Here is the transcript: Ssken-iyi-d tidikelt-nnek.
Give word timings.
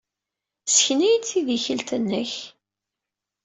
Ssken-iyi-d 0.71 1.23
tidikelt-nnek. 1.29 2.33